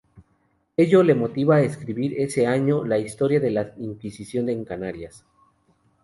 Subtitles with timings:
[0.77, 5.27] Ello le motiva a escribir, ese año, la "Historia de la Inquisición en Canarias".